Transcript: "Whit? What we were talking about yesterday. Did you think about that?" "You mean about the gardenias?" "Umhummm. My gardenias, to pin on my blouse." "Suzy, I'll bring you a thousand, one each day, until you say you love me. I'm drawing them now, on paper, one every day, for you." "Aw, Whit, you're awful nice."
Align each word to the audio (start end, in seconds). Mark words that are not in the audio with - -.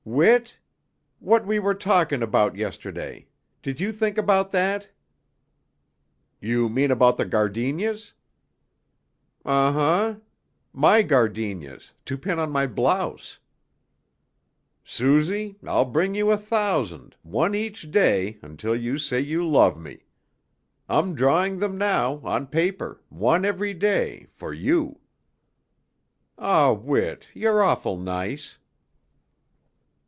"Whit? 0.03 0.57
What 1.19 1.45
we 1.45 1.59
were 1.59 1.75
talking 1.75 2.23
about 2.23 2.55
yesterday. 2.55 3.27
Did 3.61 3.79
you 3.79 3.91
think 3.91 4.17
about 4.17 4.51
that?" 4.51 4.89
"You 6.41 6.69
mean 6.69 6.89
about 6.89 7.17
the 7.17 7.23
gardenias?" 7.25 8.13
"Umhummm. 9.45 10.21
My 10.73 11.03
gardenias, 11.03 11.93
to 12.05 12.17
pin 12.17 12.39
on 12.39 12.49
my 12.51 12.65
blouse." 12.65 13.37
"Suzy, 14.83 15.57
I'll 15.65 15.85
bring 15.85 16.15
you 16.15 16.31
a 16.31 16.37
thousand, 16.37 17.15
one 17.21 17.53
each 17.53 17.91
day, 17.91 18.37
until 18.41 18.75
you 18.75 18.97
say 18.97 19.19
you 19.19 19.47
love 19.47 19.77
me. 19.79 20.05
I'm 20.89 21.13
drawing 21.13 21.59
them 21.59 21.77
now, 21.77 22.19
on 22.23 22.47
paper, 22.47 23.01
one 23.09 23.45
every 23.45 23.75
day, 23.75 24.25
for 24.31 24.51
you." 24.51 24.99
"Aw, 26.39 26.73
Whit, 26.73 27.27
you're 27.35 27.61
awful 27.61 27.97
nice." 27.97 28.57